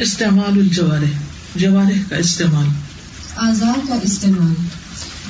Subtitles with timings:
[0.00, 1.18] استعمال الجوارح،
[1.54, 2.66] جوارح کا استعمال۔
[3.36, 4.54] اعضاء کا استعمال۔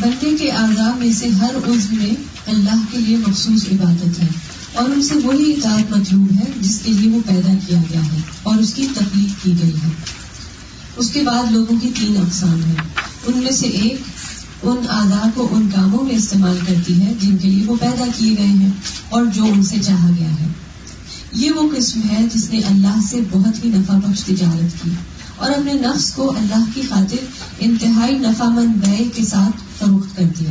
[0.00, 2.10] بندے کے اعضاء میں سے ہر عضو میں
[2.46, 4.28] اللہ کے لیے مخصوص عبادت ہے
[4.72, 8.18] اور ان سے وہی اطاعت مطلوب ہے جس کے لیے وہ پیدا کیا گیا ہے
[8.42, 9.88] اور اس کی تکلیف کی گئی ہے۔
[10.96, 12.74] اس کے بعد لوگوں کی تین اقسام ہیں۔
[13.26, 13.96] ان میں سے ایک
[14.62, 18.34] ان اعضاء کو ان کاموں میں استعمال کرتی ہے جن کے لیے وہ پیدا کیے
[18.38, 18.70] گئے ہیں
[19.08, 20.48] اور جو ان سے چاہا گیا ہے۔
[21.32, 24.90] یہ وہ قسم ہے جس نے اللہ سے بہت ہی نفع بخش تجارت کی
[25.36, 27.16] اور اپنے نفس کو اللہ کی خاطر
[27.58, 30.50] انتہائی نفع مند بے کے ساتھ فروخت کر دیا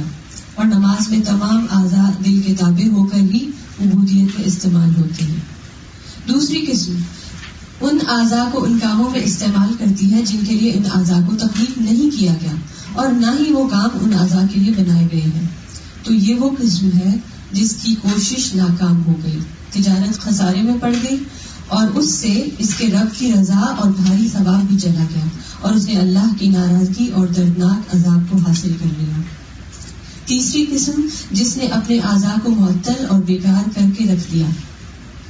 [0.55, 3.47] اور نماز میں تمام آزاد دل کے تابع ہو کر ہی
[3.81, 5.39] عبودیت میں استعمال ہوتے ہیں۔
[6.27, 6.95] دوسری قسم
[7.81, 11.35] ان اعضاء کو ان کاموں میں استعمال کرتی ہے جن کے لیے ان اعضاء کو
[11.35, 12.51] تکلیف نہیں کیا گیا
[12.93, 15.47] اور نہ ہی وہ کام ان اعضاء کے لیے بنائے گئے ہیں۔
[16.03, 17.17] تو یہ وہ قسم ہے
[17.51, 19.39] جس کی کوشش ناکام ہو گئی۔
[19.71, 21.17] تجارت خسارے میں پڑ گئی
[21.67, 25.25] اور اس سے اس کے رب کی رضا اور بھاری ثواب بھی چلا گیا
[25.61, 29.21] اور اس نے اللہ کی ناراضگی اور دردناک عذاب کو حاصل کر لیا۔
[30.25, 34.45] تیسری قسم جس نے اپنے اعضاء کو معطل اور بیکار کر کے رکھ دیا۔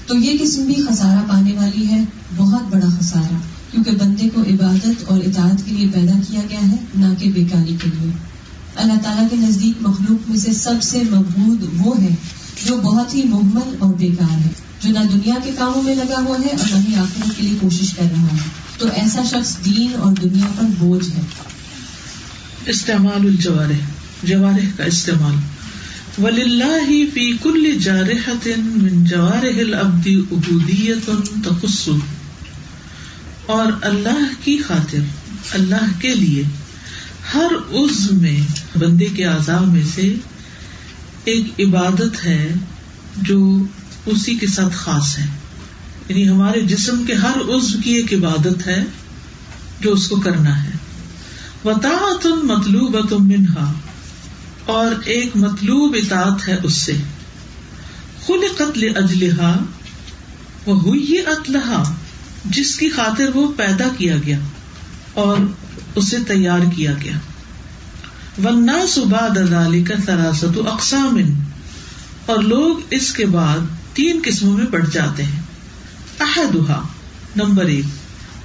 [0.07, 2.03] تو یہ قسم بھی خسارہ پانے والی ہے،
[2.35, 3.35] بہت بڑا خسارہ،
[3.71, 7.75] کیونکہ بندے کو عبادت اور اطاعت کے لیے پیدا کیا گیا ہے، نہ کہ بیکاری
[7.83, 8.11] کے لیے۔
[8.75, 12.15] اللہ تعالیٰ کے نزدیک مخلوق میں سے سب سے مقبول وہ ہے
[12.65, 14.51] جو بہت ہی محمل اور بیکار ہے،
[14.83, 17.57] جو نہ دنیا کے کاموں میں لگا ہوا ہے اور نہ ہی آخرت کے لیے
[17.61, 18.37] کوشش کر رہا ہے۔
[18.77, 21.21] تو ایسا شخص دین اور دنیا پر بوجھ ہے۔
[22.65, 23.87] استعمال الجوارح،
[24.23, 25.35] جوارح کا استعمال۔
[26.23, 31.09] ولی اللہ فی کل جارحت من جوارح العبد عبودیت
[31.43, 31.89] تخص۔
[33.45, 34.99] اور اللہ کی خاطر،
[35.51, 36.43] اللہ کے لیے
[37.33, 38.39] ہر عز میں،
[38.79, 40.15] بندے کے اعضاء میں سے
[41.29, 42.53] ایک عبادت ہے
[43.17, 43.63] جو
[44.05, 45.25] اسی کے ساتھ خاص ہے۔
[46.09, 48.83] یعنی ہمارے جسم کے ہر عزو کی ایک عبادت ہے
[49.79, 50.69] جو اس کو کرنا ہے۔
[51.65, 53.73] وطاعت مطلوب منہا
[54.65, 56.93] اور ایک مطلوب اطاعت ہے اس سے۔
[58.27, 59.57] خل قتل اجلحا
[60.65, 61.83] وہ ہوئی اطلحا
[62.45, 64.39] جس کی خاطر وہ پیدا کیا گیا
[65.13, 65.37] اور
[65.95, 67.13] اسے تیار کیا گیا۔
[68.43, 71.17] ورنہ صبح دزالی کا سراست اقسام
[72.25, 73.57] اور لوگ اس کے بعد
[73.93, 75.41] تین قسموں میں بڑھ جاتے ہیں.
[76.19, 76.81] احدہ
[77.35, 77.85] نمبر ایک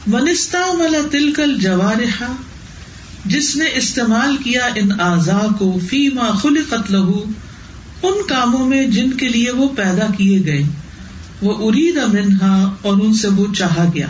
[0.06, 2.32] منستا ملا تلکل جوارحا
[3.24, 9.12] جس نے استعمال کیا ان اعضا کو فی ما خل قتل ان کاموں میں جن
[9.12, 10.62] کے لیے وہ پیدا کیے گئے،
[11.42, 14.06] وہ ارید منہا اور ان سے وہ چاہا گیا.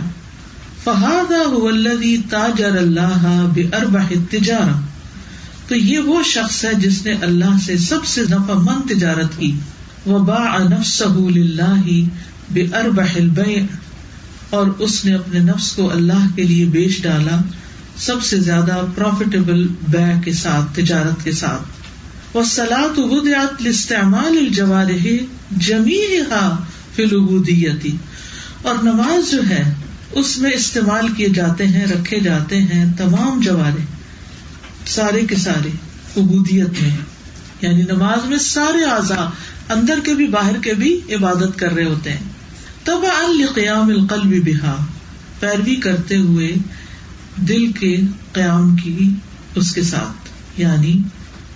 [0.84, 1.33] فہاد
[2.31, 4.94] تاجر اللہ بے اربا تجارہ
[5.69, 9.52] تو یہ وہ شخص ہے جس نے اللہ سے سب سے نفع مند تجارت کی۔
[10.06, 11.91] وہ با اللہ
[12.50, 13.62] بے اربح البیع
[14.50, 17.36] اور اس نے اپنے نفس کو اللہ کے لیے بیچ ڈالا
[17.97, 21.62] سب سے زیادہ پروفیٹیبل بے کے ساتھ، تجارت کے ساتھ۔
[22.36, 25.06] وہ سلاد ودیات استعمال الجوارح
[25.56, 26.00] جمی
[26.94, 27.97] فلوبودیتی
[28.62, 29.74] اور نماز جو ہے،
[30.12, 33.94] اس میں استعمال کیے جاتے ہیں، رکھے جاتے ہیں تمام جوارے
[34.87, 35.69] سارے کے سارے
[36.17, 36.97] عبودیت میں
[37.61, 39.31] یعنی نماز میں سارے اعضا
[39.69, 42.33] اندر کے بھی باہر کے بھی عبادت کر رہے ہوتے ہیں۔
[42.84, 44.77] تب القیام القلب بہا،
[45.41, 46.53] پیروی کرتے ہوئے
[47.37, 47.97] دل کے
[48.33, 49.11] قیام کی
[49.55, 50.28] اس کے ساتھ
[50.61, 51.03] یعنی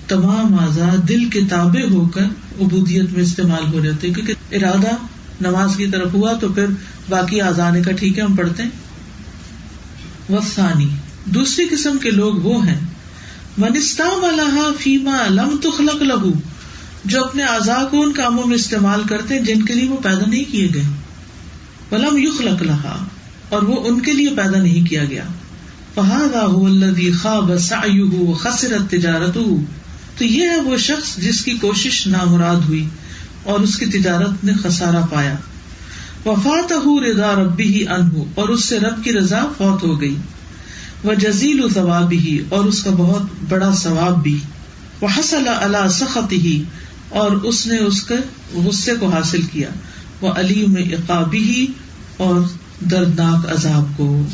[0.09, 2.25] تمام آزاد دل کے تابع ہو کر
[2.61, 4.97] عبودیت میں استعمال ہو رہے جاتے کیونکہ ارادہ
[5.41, 6.67] نماز کی طرف ہوا تو پھر
[7.09, 8.71] باقی آزانے کا ٹھیک ہے، ہم پڑھتے ہیں۔
[10.33, 10.89] وسانی
[11.25, 12.81] دوسری قسم کے لوگ وہ ہیں
[13.59, 16.33] منستام اللہ فیما لم تخلق لہو۔
[17.05, 20.27] جو اپنے اعضاء کو ان کاموں میں استعمال کرتے ہیں، جن کے لیے وہ پیدا
[20.27, 20.83] نہیں کیے گئے۔
[21.93, 23.05] ولم یخلق لہا،
[23.49, 25.25] اور وہ ان کے لیے پیدا نہیں کیا گیا۔
[25.95, 29.55] فہذا هو الذي خاب سعيه وخسرت تجارته
[30.19, 32.89] تو یہ ہے وہ شخص جس کی کوشش نامراد ہوئی
[33.45, 35.35] اور اس کی تجارت نے خسارا پایا۔
[36.27, 36.73] وفات
[37.11, 40.17] رضا ربی ہی ان اور اس سے رب کی رضا فوت ہو گئی۔
[41.05, 44.39] وہ جزیل ثواب ہی اور اس کا بہت بڑا ثواب بھی۔
[45.01, 46.63] وہ حسل اللہ سخت ہی
[47.09, 48.15] اور اس نے اس کے
[48.55, 49.69] غصے کو حاصل کیا۔
[50.21, 51.67] وہ علی میں اقابی ہی
[52.17, 52.41] اور
[52.81, 54.27] دردناک عذاب کو۔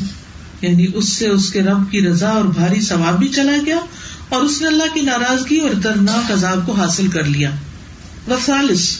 [0.61, 3.79] یعنی اس سے اس کے رب کی رضا اور بھاری ثواب بھی چلا گیا،
[4.29, 7.51] اور اس نے اللہ کی ناراضگی اور دردناک عذاب کو حاصل کر لیا۔
[8.27, 8.99] وسالس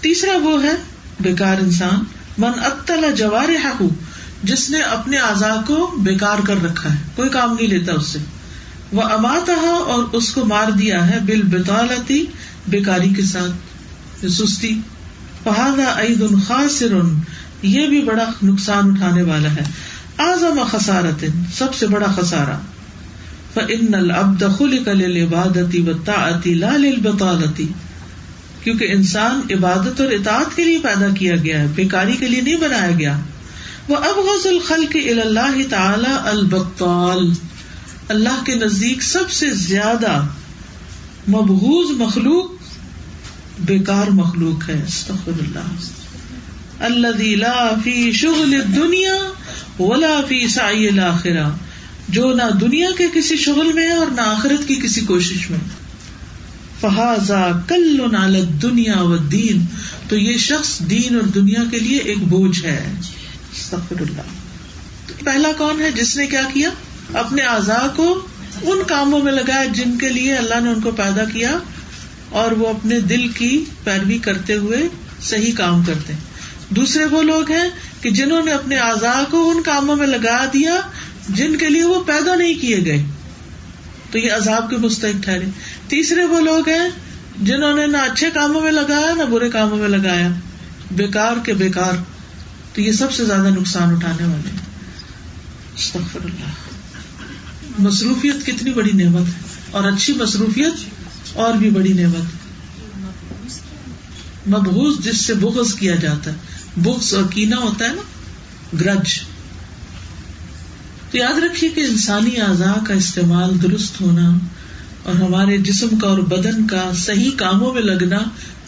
[0.00, 0.72] تیسرا وہ ہے،
[1.20, 2.04] بیکار انسان،
[2.38, 3.48] من اطلا جوار
[4.42, 8.18] جس نے اپنے اعضاء کو بیکار کر رکھا ہے، کوئی کام نہیں لیتا اس سے۔
[8.92, 12.26] وہ امات اور اس کو مار دیا ہے بال بطالتی
[12.68, 13.52] بیکاری کے ساتھ۔
[14.26, 14.80] سستی۔
[15.44, 16.92] فہذا عید خاصر
[17.62, 19.64] یہ بھی بڑا نقصان اٹھانے والا ہے۔
[20.18, 22.58] آزم خسارت سب سے بڑا خسارا
[23.54, 27.68] فن العبد خلق للعبادتی والطاعتی لا للبطالتی
[28.62, 32.56] کیونکہ انسان عبادت اور اطاعت کے لیے پیدا کیا گیا ہے، بیکاری کے لیے نہیں
[32.56, 33.18] بنایا گیا۔
[33.88, 37.32] وہ اب غز الخل اللہ تعالی البطال
[38.08, 40.22] اللہ کے نزدیک سب سے زیادہ
[41.28, 42.50] مبغوز مخلوق
[43.58, 45.82] بیکار مخلوق ہے استغفر اللہ
[46.80, 49.14] اللہ فی شغل دنیا
[49.82, 51.50] ولا فی سائی الآخرہ
[52.08, 55.58] جو نہ دنیا کے کسی شغل میں ہے اور نہ آخرت کی کسی کوشش میں۔
[56.80, 59.64] فہذا کل نال دنیا و دین
[60.08, 62.92] تو یہ شخص دین اور دنیا کے لیے ایک بوجھ ہے۔
[63.72, 66.70] اللہ۔ پہلا کون ہے جس نے کیا کیا؟
[67.14, 68.26] اپنے اعضاء کو
[68.62, 71.58] ان کاموں میں لگایا جن کے لیے اللہ نے ان کو پیدا کیا
[72.28, 74.88] اور وہ اپنے دل کی پیروی کرتے ہوئے
[75.20, 76.12] صحیح کام کرتے
[76.68, 77.70] دوسرے وہ لوگ ہیں
[78.00, 80.80] کہ جنہوں نے اپنے اعضاء کو ان کاموں میں لگا دیا
[81.28, 83.02] جن کے لیے وہ پیدا نہیں کیے گئے۔
[84.10, 85.44] تو یہ عذاب کے مستحق ٹھہرے۔
[85.88, 86.88] تیسرے وہ لوگ ہیں
[87.42, 90.28] جنہوں نے نہ اچھے کاموں میں لگایا، نہ برے کاموں میں لگایا۔
[90.90, 92.13] بیکار کے بیکار۔
[92.74, 94.50] تو یہ سب سے زیادہ نقصان اٹھانے والے
[96.14, 96.44] اللہ۔
[97.78, 99.32] مصروفیت کتنی بڑی نعمت ہے۔
[99.70, 100.72] اور اچھی مصروفیت
[101.32, 102.24] اور بھی بڑی نعمت۔
[104.48, 106.36] مبغوز جس سے بغض کیا جاتا ہے۔
[106.76, 108.02] بغض اور کینا ہوتا ہے نا۔
[108.80, 109.20] گرج۔
[111.10, 114.38] تو یاد رکھیے کہ انسانی اعضاء کا استعمال درست ہونا
[115.02, 118.18] اور ہمارے جسم کا اور بدن کا صحیح کاموں میں لگنا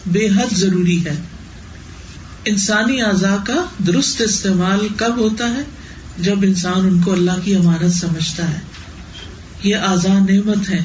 [0.05, 1.15] بے حد ضروری ہے۔
[2.47, 3.53] انسانی اعضاء کا
[3.87, 5.61] درست استعمال کب ہوتا ہے؟
[6.17, 8.59] جب انسان ان کو اللہ کی عمارت سمجھتا ہے۔
[9.63, 10.81] یہ اعضاء نعمت ہے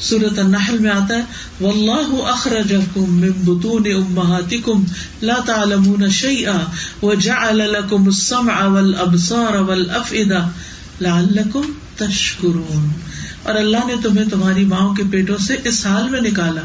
[0.00, 1.22] سورت النحل میں آتا ہے،
[1.60, 4.84] واللہ اخرجکم من بطون امہاتکم
[5.22, 6.58] لا تعلمون شیئا
[7.02, 10.48] وجعل لکم السمع والابصار والافئدہ
[11.00, 12.92] لعلکم تشکرون۔
[13.42, 16.60] اور اللہ نے تمہیں تمہاری ماؤں کے پیٹوں سے اس حال میں نکالا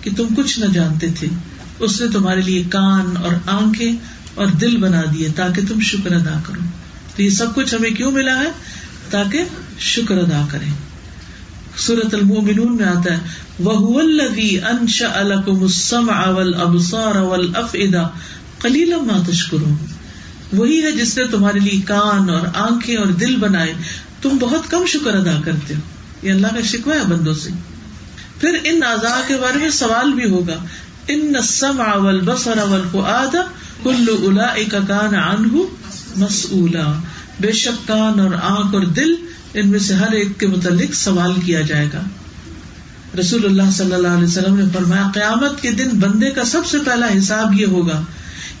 [0.00, 1.28] کہ تم کچھ نہ جانتے تھے۔
[1.78, 3.92] اس نے تمہارے لیے کان اور آنکھیں
[4.34, 6.60] اور دل بنا دیے تاکہ تم شکر ادا کرو۔
[7.16, 8.50] تو یہ سب کچھ ہمیں کیوں ملا ہے؟
[9.10, 9.44] تاکہ
[9.78, 10.64] شکر ادا کرے
[11.78, 13.18] سورت المومنون میں آتا ہے
[13.58, 18.08] وہ الذی انشا لکم السمع والابصار والافئدہ
[18.58, 19.76] قلیلا ما تشکرون
[20.52, 23.72] وہی ہے جس نے تمہارے لیے کان اور آنکھیں اور دل بنائے۔
[24.22, 25.80] تم بہت کم شکر ادا کرتے ہو۔
[26.22, 27.50] یہ اللہ کا شکوہ ہے بندوں سے۔
[28.40, 30.64] پھر ان اعضاء کے بارے میں سوال بھی ہوگا۔
[31.08, 33.36] ان السمع والبصر والفؤاد
[33.82, 35.62] کل اولئک کان عنہ
[36.16, 36.92] مسئولا۔
[37.40, 39.14] بے شک کان اور آنکھ اور دل
[39.54, 42.02] ان میں سے ہر ایک کے متعلق سوال کیا جائے گا۔
[43.20, 46.78] رسول اللہ صلی اللہ علیہ وسلم نے فرمایا، قیامت کے دن بندے کا سب سے
[46.84, 48.04] پہلا حساب یہ ہوگا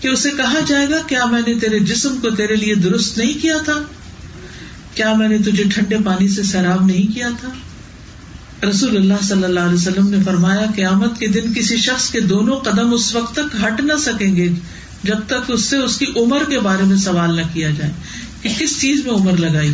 [0.00, 3.42] کہ اسے کہا جائے گا، کیا میں نے تیرے جسم کو تیرے لیے درست نہیں
[3.42, 3.82] کیا تھا؟
[4.94, 7.48] کیا میں نے تجھے ٹھنڈے پانی سے سیراب نہیں کیا تھا؟
[8.66, 12.58] رسول اللہ صلی اللہ علیہ وسلم نے فرمایا قیامت کے دن کسی شخص کے دونوں
[12.60, 14.48] قدم اس وقت تک ہٹ نہ سکیں گے
[15.02, 17.92] جب تک اس سے اس کی عمر کے بارے میں سوال نہ کیا جائے
[18.42, 19.72] کہ کس چیز میں عمر لگائی؟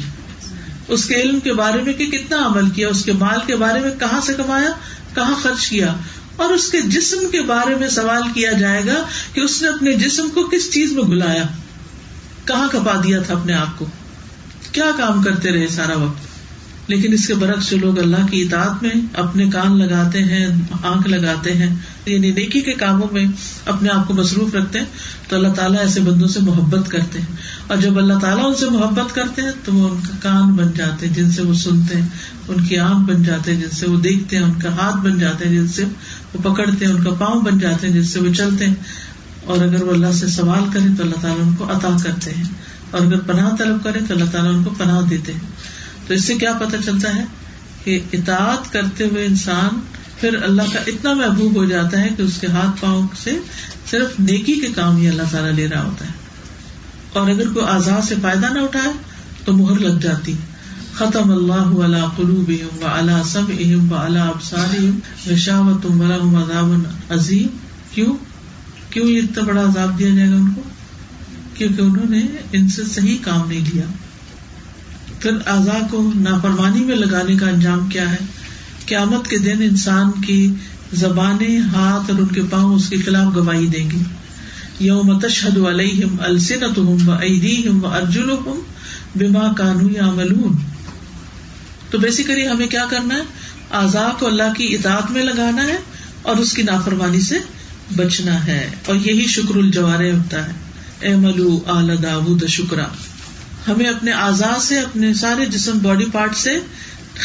[0.89, 3.81] اس کے علم کے بارے میں کہ کتنا عمل کیا، اس کے مال کے بارے
[3.81, 4.71] میں کہاں سے کمایا،
[5.15, 5.95] کہاں خرچ کیا؟
[6.37, 9.03] اور اس کے جسم کے بارے میں سوال کیا جائے گا
[9.33, 11.43] کہ اس نے اپنے جسم کو کس چیز میں بلایا؟
[12.45, 13.87] کہاں کپا دیا تھا اپنے آپ کو؟
[14.73, 16.30] کیا کام کرتے رہے سارا وقت؟
[16.91, 20.47] لیکن اس کے برعکس جو لوگ اللہ کی اطاعت میں اپنے کان لگاتے ہیں،
[20.83, 23.25] آنکھ لگاتے ہیں یعنی نیکی کے کاموں میں
[23.67, 24.87] اپنے آپ کو مصروف رکھتے ہیں،
[25.29, 28.71] تو اللہ تعالیٰ ایسے بندوں سے محبت کرتے ہیں۔ اور جب اللہ تعالیٰ ان سے
[28.71, 32.01] محبت کرتے ہیں، تو وہ ان کا کان بن جاتے ہیں، جن سے وہ سنتے
[32.01, 32.09] ہیں،
[32.49, 35.19] ان کی آنکھ بن جاتے ہیں، جن سے وہ دیکھتے ہیں، ان کا ہاتھ بن
[35.19, 35.85] جاتے ہیں، جن سے
[36.35, 38.75] وہ پکڑتے ہیں، ان کا پاؤں بن جاتے ہیں جس سے وہ چلتے ہیں۔
[39.45, 42.45] اور اگر وہ اللہ سے سوال کرے تو اللہ تعالیٰ ان کو عطا کرتے ہیں۔
[42.91, 45.41] اور اگر پناہ طلب کرے تو اللہ تعالیٰ ان کو پناہ دیتے ہیں۔
[46.11, 47.25] تو اس سے کیا پتا چلتا ہے
[47.85, 49.81] کہ اطاعت کرتے ہوئے انسان
[50.21, 53.39] پھر اللہ کا اتنا محبوب ہو جاتا ہے کہ اس کے ہاتھ پاؤں سے
[53.91, 56.11] صرف نیکی کے کام ہی اللہ تعالیٰ لے رہا ہوتا ہے۔
[57.13, 58.93] اور اگر کوئی آزاد سے فائدہ نہ اٹھائے
[59.45, 60.35] تو مہر لگ جاتی۔
[60.95, 62.53] ختم اللہ علا قلوب
[62.83, 64.75] و اللہ سب اہم و اللہ ابسار
[65.31, 67.49] رشاوت عذاب عظیم۔
[67.95, 68.17] کیوں؟
[68.91, 70.63] کیوں یہ اتنا بڑا عذاب دیا جائے گا ان کو؟
[71.55, 73.85] کیونکہ انہوں نے ان سے صحیح کام نہیں لیا
[75.21, 78.19] پھر اعضا کو نافرمانی میں لگانے کا انجام کیا ہے؟
[78.87, 80.53] قیامت کے دن انسان کی
[80.93, 83.99] زبانیں، ہاتھ اور ان کے پاؤں اس کے خلاف گواہی دیں گے۔
[84.81, 88.61] یوم تشہد علیہم السنتہم و ایدیہم و ارجلہم
[89.15, 90.57] بما کانو یعملون۔
[91.91, 93.23] تو بیسیکلی ہمیں کیا کرنا ہے؟
[93.71, 95.77] اعضا کو اللہ کی اطاعت میں لگانا ہے
[96.23, 97.35] اور اس کی نافرمانی سے
[97.97, 100.53] بچنا ہے۔ اور یہی شکر الجوارے ہوتا ہے۔
[101.01, 102.87] اے ملو آل داود شکرا۔
[103.69, 106.59] ہمیں اپنے آزاد سے، اپنے سارے جسم باڈی پارٹ سے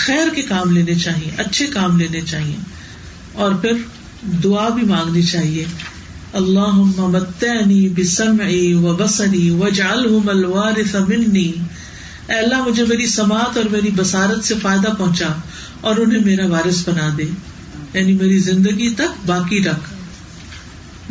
[0.06, 2.56] خیر کے کام لینے چاہیے، اچھے کام لینے چاہیے۔
[3.34, 3.72] اور پھر
[4.44, 5.66] دعا بھی مانگنی چاہیے۔
[6.34, 11.52] اللہ متنی بسمعی و بسری و جال الوارث منی۔
[12.28, 15.28] اے اللہ، مجھے میری سماعت اور میری بسارت سے فائدہ پہنچا
[15.82, 17.24] اور انہیں میرا وارث بنا دے۔
[17.94, 19.94] یعنی میری زندگی تک باقی رکھ۔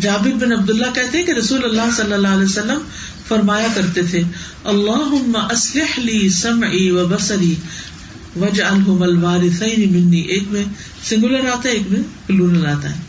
[0.00, 2.78] جابر بن عبد اللہ کہتے کہ رسول اللہ صلی اللہ علیہ وسلم
[3.28, 4.22] فرمایا کرتے تھے
[4.64, 7.54] اللہ اسلح لی سمعی و بسری
[8.40, 10.20] وج الوارثین منی.
[10.20, 10.64] ایک میں
[11.04, 13.00] سنگولر آتا ہے، ایک میں پلورل آتا ہے۔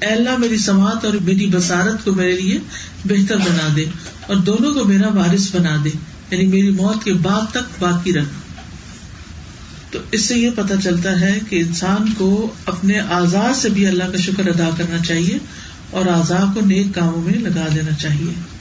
[0.00, 2.58] اے اللہ، میری سماعت اور میری بسارت کو میرے لیے
[3.04, 3.84] بہتر بنا دے
[4.26, 5.90] اور دونوں کو میرا وارث بنا دے
[6.30, 8.28] یعنی میری موت کے بعد تک باقی رکھ۔
[9.92, 14.04] تو اس سے یہ پتا چلتا ہے کہ انسان کو اپنے آزاد سے بھی اللہ
[14.04, 15.38] کا شکر ادا کرنا چاہیے
[15.90, 18.57] اور آزاد کو نیک کاموں میں لگا دینا چاہیے۔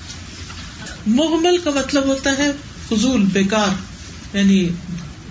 [1.07, 2.51] محمل کا مطلب ہوتا ہے
[2.89, 3.69] فضول، بیکار
[4.37, 4.69] یعنی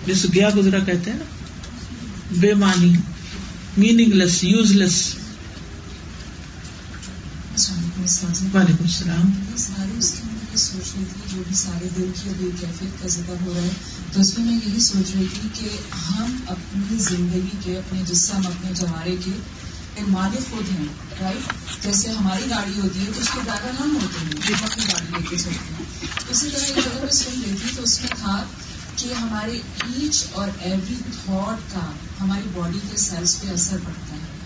[0.05, 1.25] جس گیا گزرا کہتے ہیں نا
[2.39, 2.93] بے معنی
[3.77, 5.15] میننگ لیس یوز لیس
[8.53, 9.31] وعلیکم السلام۔
[10.55, 13.69] سوچ رہی تھی جو بھی سارے دل کی ابھی کیفیت کا ذکر ہو رہا ہے
[14.13, 15.69] تو اس میں میں یہی سوچ رہی تھی کہ
[16.09, 19.31] ہم اپنی زندگی کے، اپنے جسم، اپنے جوارے کے
[20.07, 20.85] مالک خود ہیں
[21.21, 21.51] رائٹ
[21.83, 25.05] جیسے ہماری گاڑی ہوتی ہے، تو اس کے ڈرائیور ہم ہوتے ہیں، جو اپنی گاڑی
[25.11, 25.85] لے کے چلتے ہیں۔
[26.29, 28.43] اسی طرح ایک جگہ میں سن رہی تھی، تو اس میں تھا
[28.95, 34.37] کہ ہمارے ایچ اور ایوری تھاٹ کا، ہماری باڈی کے سیلس پہ اثر پڑتا ہے۔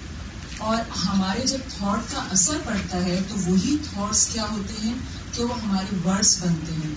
[0.58, 4.94] اور ہمارے جب تھاٹ کا اثر پڑتا ہے، تو وہی تھاٹس کیا ہوتے ہیں
[5.32, 6.96] کہ وہ ہمارے ورڈس بنتے ہیں۔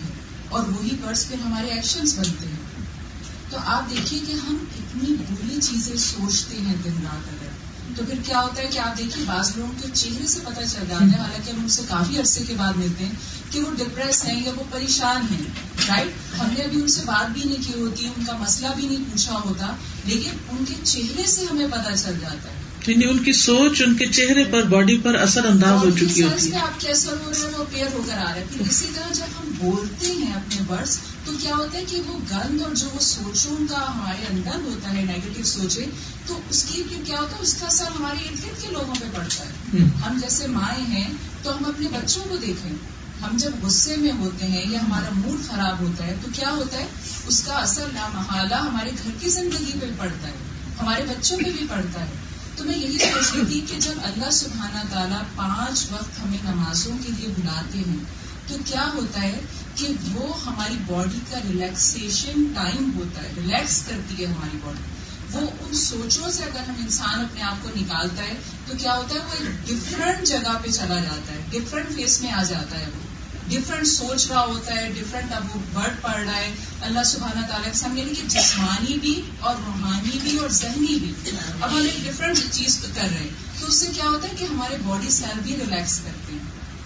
[0.49, 2.85] اور وہی ورڈس پھر ہمارے ایکشنس بنتے ہیں۔
[3.51, 7.44] تو آپ دیکھیے کہ ہم اتنی بری چیزیں سوچتے ہیں دن رات۔ اگر
[7.97, 10.85] تو پھر کیا ہوتا ہے کہ آپ دیکھیے، بعض لوگوں کے چہرے سے پتہ چل
[10.89, 13.13] جاتا ہے، حالانکہ ہم ان سے کافی عرصے کے بعد ملتے ہیں
[13.51, 15.45] کہ وہ ڈپریس ہیں یا وہ پریشان ہیں
[15.89, 18.87] رائٹ ہم نے ابھی ان سے بات بھی نہیں کی ہوتی، ان کا مسئلہ بھی
[18.87, 19.75] نہیں پوچھا ہوتا،
[20.05, 23.95] لیکن ان کے چہرے سے ہمیں پتہ چل جاتا ہے۔ یعنی ان کی سوچ ان
[23.95, 27.31] کے چہرے پر باڈی پر اثر انداز ہو چکی ہوتی ہے۔ آپ کے اثر ہو
[27.31, 30.07] رہے ہیں وہ پیئر ہو کر آ رہا ہے پھر اسی طرح جب ہم بولتے
[30.07, 33.93] ہیں اپنے ورڈس تو کیا ہوتا ہے کہ وہ گند اور جو وہ سوچوں کا
[33.95, 35.85] ہمارے اندر ہوتا ہے نیگیٹو سوچے
[36.27, 38.95] تو اس کی پھر کیا ہوتا ہے اس کا اثر ہمارے ارد گرد کے لوگوں
[39.01, 41.09] پہ پڑتا ہے۔ ہم۔ جیسے مائیں ہیں
[41.43, 42.73] تو ہم اپنے بچوں کو دیکھیں۔
[43.23, 46.79] ہم جب غصے میں ہوتے ہیں یا ہمارا موڈ خراب ہوتا ہے تو کیا ہوتا
[46.79, 46.87] ہے
[47.27, 50.33] اس کا اثر لامحالہ ہمارے گھر کی زندگی پہ پڑتا ہے
[50.83, 52.24] ہمارے بچوں پہ بھی پڑتا ہے۔
[52.65, 56.93] تو میں یہی سوچ رہی تھی کہ جب اللہ سبحانہ تعالیٰ پانچ وقت ہمیں نمازوں
[57.07, 57.97] کے لیے بلاتے ہیں،
[58.47, 59.41] تو کیا ہوتا ہے
[59.75, 64.83] کہ وہ ہماری باڈی کا ریلیکسیشن ٹائم ہوتا ہے، ریلیکس کرتی ہے ہماری باڈی۔
[65.33, 68.35] وہ ان سوچوں سے اگر ہم انسان اپنے آپ کو نکالتا ہے،
[68.67, 72.33] تو کیا ہوتا ہے، وہ ایک ڈفرنٹ جگہ پہ چلا جاتا ہے ڈفرنٹ فیس میں
[72.33, 73.14] آ جاتا ہے وہ۔
[73.49, 76.55] ڈفرنٹ سوچ رہا ہوتا ہے ڈفرینٹ اب وہ برڈ پڑھ رہا ہے.
[76.81, 81.13] اللہ سبحانہ تعالیٰ کے سامنے یعنی کہ جسمانی بھی اور روحانی بھی اور ذہنی بھی.
[81.61, 83.29] اب ہم ایک ڈفرینٹ چیز کر رہے ہیں.
[83.61, 86.45] تو اس سے کیا ہوتا ہے کہ ہمارے باڈی سیل بھی ریلیکس کرتے ہیں.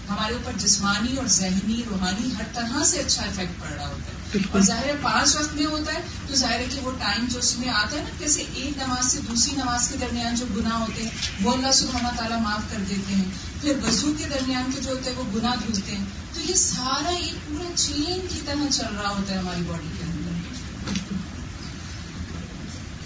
[0.09, 4.17] ہمارے اوپر جسمانی اور ذہنی، روحانی ہر طرح سے اچھا افیکٹ پڑ رہا ہوتا ہے.
[4.51, 7.59] اور ظاہر پانچ وقت میں ہوتا ہے تو ظاہر ہے کہ وہ ٹائم جو اس
[7.59, 11.03] میں آتا ہے نا جیسے ایک نماز سے دوسری نماز کے درمیان جو گناہ ہوتے
[11.03, 11.09] ہیں
[11.41, 13.25] وہ اللہ سبحانہ تعالیٰ معاف کر دیتے ہیں۔
[13.61, 17.09] پھر وضو کے درمیان کے جو ہوتے ہیں وہ گناہ دھلتے ہیں۔ تو یہ سارا
[17.09, 20.29] ایک پورا چین کی طرح چل رہا ہوتا ہے ہماری باڈی کے اندر۔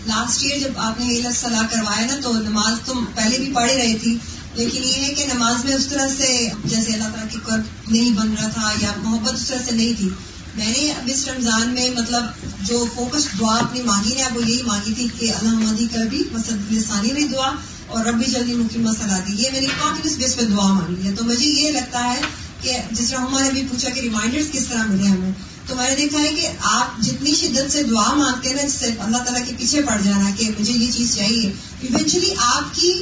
[0.07, 3.71] لاسٹ ایئر جب آپ نے یہ صلاح کروایا نا تو نماز تو پہلے بھی پڑھ
[3.71, 4.17] رہی تھی
[4.53, 8.11] لیکن یہ ہے کہ نماز میں اس طرح سے جیسے اللہ تعالیٰ کی قرب نہیں
[8.11, 10.09] بن رہا تھا یا محبت اس طرح سے نہیں تھی
[10.55, 12.23] میں نے اب اس رمضان میں مطلب
[12.61, 16.71] جو فوکس دعا اپنی مانگی نے وہ یہی مانگی تھی کہ اللہ کر بھی مطلب
[16.71, 17.51] مسد ثانی دعا
[17.87, 21.15] اور ربی جلدی مکمہ مسئلہ دی۔ یہ میں نے کانفیڈنس بیس پہ دعا مانگی ہے۔
[21.15, 22.21] تو مجھے یہ لگتا ہے
[22.61, 25.31] کہ جس طرح ہمارے بھی پوچھا کہ ریمائنڈر کس طرح ملے ہمیں،
[25.67, 28.73] تو میں نے دیکھا ہے کہ آپ جتنی شدت سے دعا مانگتے ہیں نا، جس
[28.73, 32.93] سے اللہ تعالیٰ کے پیچھے پڑ جانا کہ مجھے یہ چیز چاہیے ایونچولی آپ کی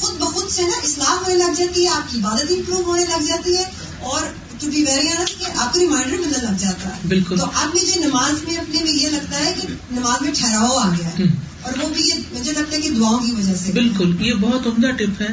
[0.00, 3.26] خود بخود سے نا اصلاح ہونے لگ جاتی ہے، آپ کی عبادت امپروو ہونے لگ
[3.26, 3.64] جاتی ہے
[4.00, 4.22] اور
[4.62, 8.44] ٹو ویری کہ آپ کو ریمائنڈر ملنے لگ جاتا ہے۔ بالکل۔ تو اب مجھے نماز
[8.44, 11.24] میں اپنے میں یہ لگتا ہے کہ نماز میں ٹھہراؤ آ گیا ہے۔
[11.62, 14.66] اور وہ بھی یہ مجھے لگتا ہے کہ دعاؤں کی وجہ سے۔ بالکل۔ یہ بہت
[14.66, 15.26] عمدہ ٹپ ہے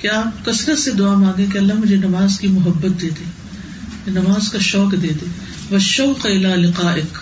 [0.00, 3.24] کہ آپ کثرت سے دعا مانگے کہ اللہ مجھے نماز کی محبت دے دے۔
[4.10, 5.24] نماز کا شوق دے دے۔
[5.70, 7.18] وہ شوق لقائق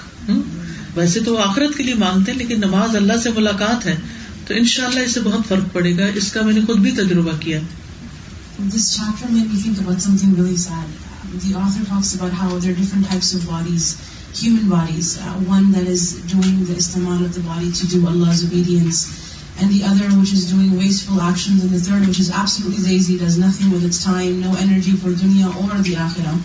[0.94, 3.96] ویسے تو وہ آخرت کے لیے مانگتے ہیں لیکن نماز اللہ سے ملاقات ہے۔
[4.46, 6.78] تو ان شاء اللہ اس سے بہت فرق پڑے گا۔ اس کا میں نے خود
[6.78, 7.60] بھی تجربہ کیا۔
[8.62, 11.07] This chapter made me think about something really sad.
[11.28, 14.00] The author talks about how there are different types of bodies,
[14.32, 15.18] human bodies.
[15.20, 19.70] Uh, one that is doing the istimal of the body to do Allah's obedience, and
[19.70, 23.36] the other which is doing wasteful actions, and the third which is absolutely lazy, does
[23.36, 26.40] nothing with its time, no energy for dunya or the akhirah.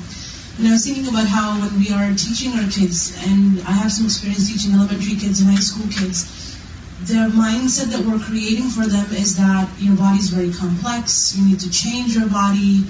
[0.60, 3.92] And I was thinking about how when we are teaching our kids, and I have
[3.92, 6.60] some experience teaching elementary kids and high school kids,
[7.08, 11.48] the mindset that we're creating for them is that your body is very complex, you
[11.48, 12.84] need to change your body,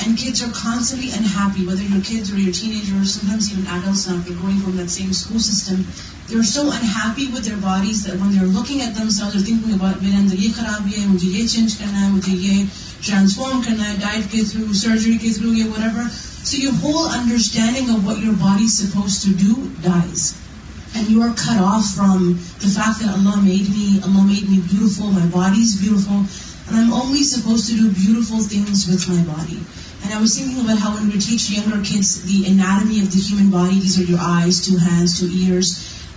[0.00, 4.16] and kids are constantly unhappy, whether you're kids or you're teenagers, sometimes even adults now,
[4.16, 5.84] if you're going from that same school system,
[6.28, 10.02] they're so unhappy with their bodies that when they're looking at themselves, they're thinking about,
[10.02, 12.64] میرے اندر یہ خرابی ہے, مجھے یہ change کرنا ہے, مجھے یہ
[13.06, 16.08] ٹرانسفارم کرنا ہے, ڈائٹ کے تھرو, سرجری کے تھرو, یا whatever.
[16.42, 20.34] So your whole understanding of what your body is supposed to do dies.
[20.94, 24.60] And you are cut off from the fact that Allah made me Allah made me
[24.62, 29.24] beautiful my body is beautiful and I only suppose to do beautiful things with my
[29.26, 33.20] body and I was thinking about how one teach younger kids the anatomy of the
[33.20, 35.74] human body these are your eyes two hands two ears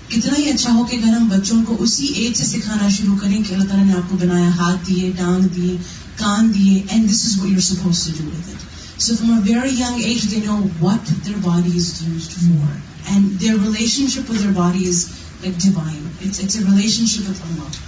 [0.09, 3.41] کتنا ہی اچھا ہو کہ اگر ہم بچوں کو اسی age سے سکھانا شروع کریں
[3.43, 5.75] کہ اللہ تعالیٰ نے آپ کو بنایا ہاتھ دیے ٹانگ دیے
[6.17, 9.41] کان دیے and this is what you're suppose to do with it so from a
[9.45, 13.55] very young age they know what their body is used for and their
[14.10, 15.05] relationship with their body is
[15.41, 16.48] like divine it's a
[17.05, 17.79] relationship with Allah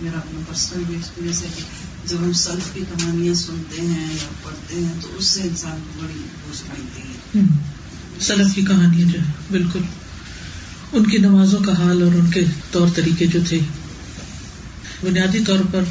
[0.00, 1.62] میرا اپنا personal بھی experience ہے کہ
[2.06, 6.00] جب ہم سلف کی کہانیاں سنتے ہیں یا پڑھتے ہیں تو اس سے انسان کو
[6.02, 7.02] بڑی خوش ملتی
[7.34, 7.44] ہے
[8.20, 9.80] سلف کی کہانیاں جو ہے بالکل
[10.92, 13.58] ان کی نمازوں کا حال اور ان کے طور طریقے جو تھے
[15.02, 15.82] بنیادی طور پر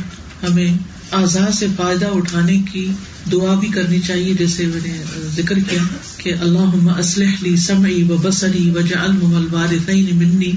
[0.43, 0.77] ہمیں
[1.11, 2.91] آزاد سے فائدہ اٹھانے کی
[3.31, 5.03] دعا بھی کرنی چاہیے، جیسے میں نے
[5.35, 5.83] ذکر کیا
[6.17, 10.51] کہ اللہ اسلح لی سمعی و بسری و جعلہم الوارثین منی۔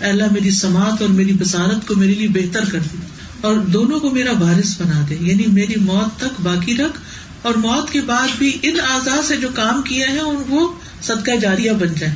[0.00, 2.96] اے اللہ، میری سماعت اور میری بصارت کو میرے لیے بہتر کر دی
[3.40, 7.00] اور دونوں کو میرا وارث بنا دے۔ یعنی میری موت تک باقی رکھ
[7.42, 10.72] اور موت کے بعد بھی ان آزاد سے جو کام کیے ہیں، ان وہ
[11.02, 12.14] صدقہ جاریہ بن جائے۔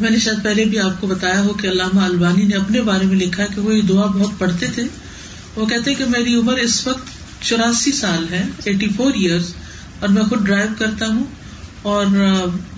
[0.00, 3.06] میں نے شاید پہلے بھی آپ کو بتایا ہو کہ علامہ البانی نے اپنے بارے
[3.06, 4.82] میں لکھا ہے کہ وہ یہ دعا بہت پڑھتے تھے۔
[5.56, 9.52] وہ کہتے کہ میری عمر اس وقت چوراسی سال ہے ایٹی فور ایئرس
[10.00, 11.24] اور میں خود ڈرائیو کرتا ہوں،
[11.82, 12.06] اور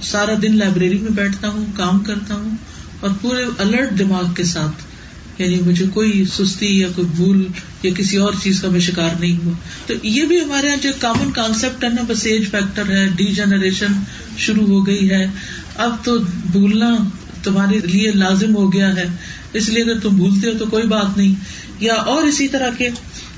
[0.02, 2.56] سارا دن لائبریری میں بیٹھتا ہوں، کام کرتا ہوں،
[3.00, 7.46] اور پورے الرٹ دماغ کے ساتھ یعنی مجھے کوئی سستی یا کوئی بھول
[7.82, 9.52] یا کسی اور چیز کا میں شکار نہیں ہوا
[9.86, 13.26] تو یہ بھی ہمارے یہاں جو کامن کانسیپٹ ہے نا، بس ایج فیکٹر ہے ڈی
[13.34, 13.92] جنریشن
[14.38, 15.24] شروع ہو گئی ہے۔
[15.76, 16.16] اب تو
[16.52, 16.94] بھولنا
[17.42, 19.04] تمہارے لیے لازم ہو گیا ہے،
[19.52, 21.34] اس لیے اگر تم بھولتے ہو تو کوئی بات نہیں۔
[21.80, 22.90] یا اور اسی طرح کے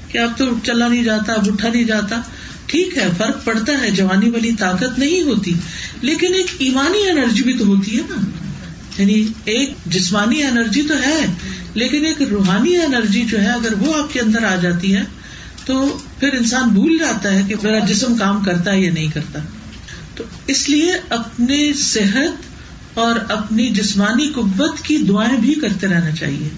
[0.08, 2.20] کہ اب تو چلا نہیں جاتا، اب اٹھا نہیں جاتا۔
[2.66, 5.54] ٹھیک ہے، فرق پڑتا ہے، جوانی والی طاقت نہیں ہوتی۔
[6.02, 8.24] لیکن ایک ایمانی انرجی بھی تو ہوتی ہے نا۔
[8.98, 11.26] یعنی ایک جسمانی انرجی تو ہے،
[11.74, 15.02] لیکن ایک روحانی انرجی جو ہے، اگر وہ آپ کے اندر آ جاتی ہے،
[15.64, 19.38] تو پھر انسان بھول جاتا ہے کہ میرا جسم کام کرتا ہے یا نہیں کرتا۔
[20.14, 22.42] تو اس لیے اپنے صحت
[22.94, 26.48] اور اپنی جسمانی قوت کی دعائیں بھی کرتے رہنا چاہیے۔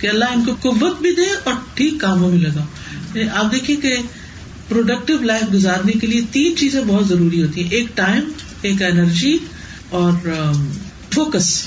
[0.00, 2.64] کہ اللہ ان کو قوت بھی دے اور ٹھیک کاموں میں لگا۔
[3.32, 3.96] آپ دیکھیے کہ
[4.68, 8.32] پروڈکٹیو لائف گزارنے کے لیے تین چیزیں بہت ضروری ہوتی ہیں۔ ایک ٹائم
[8.62, 9.38] ایک انرجی
[9.88, 10.12] اور
[11.14, 11.62] فوکس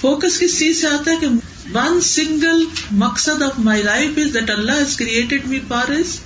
[0.00, 1.26] فوکس کس چیز سے آتا ہے کہ
[1.74, 6.18] ون سنگل مقصد of my life is that Allah has created me for his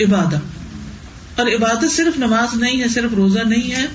[0.00, 3.86] عبادت اور عبادت صرف نماز نہیں ہے، صرف روزہ نہیں ہے۔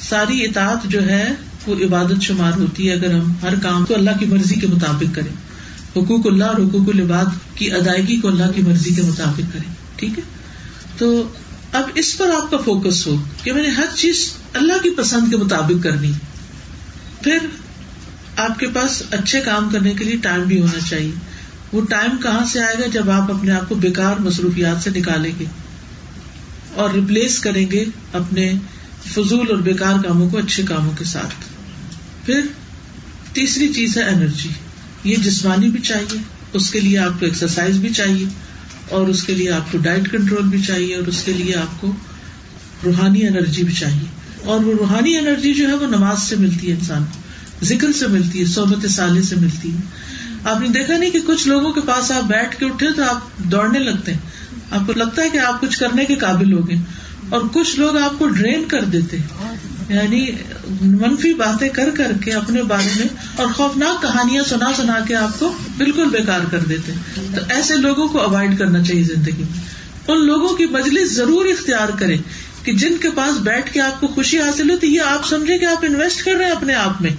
[0.00, 1.30] ساری اطاعت جو ہے،
[1.66, 5.14] وہ عبادت شمار ہوتی ہے۔ اگر ہم ہر کام کو اللہ کی مرضی کے مطابق
[5.14, 5.53] کریں۔
[5.96, 10.18] حقوق اللہ اور حقوق العباد کی ادائیگی کو اللہ کی مرضی کے مطابق کریں، ٹھیک
[10.18, 10.22] ہے؟
[10.98, 11.28] تو
[11.72, 15.30] اب اس پر آپ کا فوکس ہو کہ میں نے ہر چیز اللہ کی پسند
[15.30, 16.12] کے مطابق کرنی۔
[17.22, 17.38] پھر
[18.36, 21.10] آپ کے پاس اچھے کام کرنے کے لیے ٹائم بھی ہونا چاہیے۔
[21.72, 25.32] وہ ٹائم کہاں سے آئے گا؟ جب آپ اپنے آپ کو بےکار مصروفیات سے نکالیں
[25.38, 25.44] گے
[26.74, 28.52] اور ریپلیس کریں گے اپنے
[29.04, 31.34] فضول اور بےکار کاموں کو اچھے کاموں کے ساتھ۔
[32.26, 32.40] پھر
[33.32, 34.48] تیسری چیز ہے انرجی
[35.04, 36.18] یہ جسمانی بھی چاہیے،
[36.52, 38.26] اس کے لیے آپ کو ایکسرسائز بھی چاہیے،
[38.88, 41.80] اور اس کے لیے آپ کو ڈائٹ کنٹرول بھی چاہیے، اور اس کے لیے آپ
[41.80, 41.92] کو
[42.84, 46.72] روحانی انرجی بھی چاہیے۔ اور وہ روحانی انرجی جو ہے وہ نماز سے ملتی ہے
[46.72, 47.20] انسان کو،
[47.64, 49.80] ذکر سے ملتی ہے، صحبت سالے سے ملتی ہے۔
[50.44, 53.38] آپ نے دیکھا نہیں کہ کچھ لوگوں کے پاس آپ بیٹھ کے اٹھے تو آپ
[53.38, 54.18] دوڑنے لگتے ہیں۔
[54.70, 56.76] آپ کو لگتا ہے کہ آپ کچھ کرنے کے قابل ہو گئے۔
[57.28, 59.16] اور کچھ لوگ آپ کو ڈرین کر دیتے
[59.88, 60.30] یعنی
[60.80, 65.38] منفی باتیں کر کر کے اپنے بارے میں اور خوفناک کہانیاں سنا سنا کے آپ
[65.38, 66.92] کو بالکل بےکار کر دیتے
[67.34, 69.62] تو ایسے لوگوں کو اوائڈ کرنا چاہیے زندگی میں۔
[70.08, 72.16] ان لوگوں کی مجلس ضرور اختیار کرے
[72.62, 75.64] کہ جن کے پاس بیٹھ کے آپ کو خوشی حاصل ہوتی یہ آپ سمجھے کہ
[75.64, 77.10] آپ انویسٹ کر رہے ہیں اپنے آپ میں۔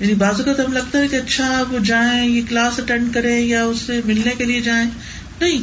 [0.00, 3.40] یعنی بازو کا تو ہم لگتا ہے کہ اچھا وہ جائیں، یہ کلاس اٹینڈ کریں
[3.40, 4.90] یا اس سے ملنے کے لیے جائیں۔
[5.40, 5.58] نہیں،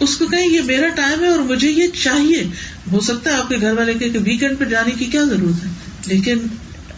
[0.00, 2.46] اس کو کہیں یہ میرا ٹائم ہے اور مجھے یہ چاہیے۔
[2.92, 5.70] ہو سکتا ہے آپ کے گھر والے کہ ویکینڈ پہ جانے کی کیا ضرورت ہے؟
[6.06, 6.38] لیکن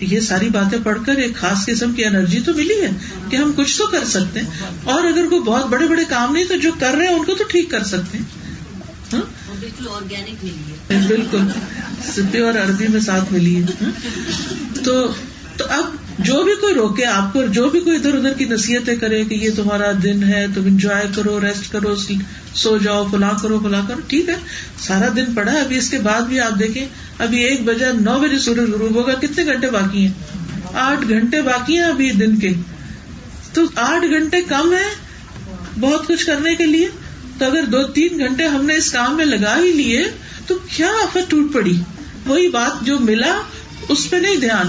[0.00, 2.90] یہ ساری باتیں پڑھ کر ایک خاص قسم کی انرجی تو ملی ہے
[3.30, 4.46] کہ ہم کچھ تو کر سکتے ہیں۔
[4.84, 7.34] اور اگر کوئی بہت بڑے بڑے کام نہیں تو جو کر رہے ہیں ان کو
[7.34, 8.24] تو ٹھیک کر سکتے ہیں۔
[9.12, 9.20] ہاں؟
[9.60, 11.38] بالکل آرگینک ملی ہے۔ بالکل۔
[12.32, 13.84] پیور عربی میں ساتھ ملی ہے۔
[14.84, 15.12] تو
[15.56, 18.96] تو اب جو بھی کوئی روکے آپ کو جو بھی کوئی ادھر ادھر کی نصیحتیں
[18.96, 21.94] کرے کہ یہ تمہارا دن ہے، تم انجوائے کرو ریسٹ کرو
[22.54, 24.34] سو جاؤ، فلاں کرو فلاں کرو، ٹھیک ہے۔
[24.78, 26.86] سارا دن پڑا ہے، ابھی اس کے بعد بھی آپ دیکھیں،
[27.18, 30.12] ابھی ایک بجے نو بجے سورج غروب ہوگا، کتنے گھنٹے باقی ہیں؟
[30.74, 32.52] آٹھ گھنٹے باقی ہیں ابھی دن کے۔
[33.52, 34.94] تو آٹھ گھنٹے کم ہے
[35.80, 36.88] بہت کچھ کرنے کے لیے۔
[37.38, 40.04] تو اگر دو تین گھنٹے ہم نے اس کام میں لگا ہی لیے،
[40.46, 41.80] تو کیا آفت ٹوٹ پڑی؟
[42.26, 43.40] وہی بات جو ملا،
[43.88, 44.66] اس پہ نہیں دھیان۔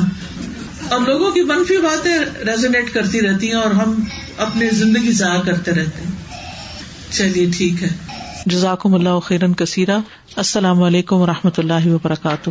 [0.89, 4.04] اور لوگوں کی منفی باتیں ریزونیٹ کرتی رہتی ہیں اور ہم
[4.38, 6.12] اپنی زندگی ضائع کرتے رہتے ہیں۔
[7.12, 7.88] چلیے، ٹھیک ہے۔
[8.45, 10.00] جزاکم اللہ خیرن کثیرہ۔
[10.36, 12.50] السلام علیکم و رحمۃ اللہ وبرکاتہ۔